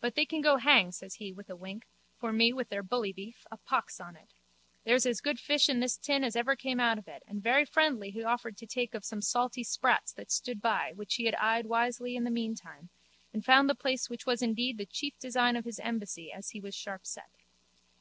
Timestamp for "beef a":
3.12-3.56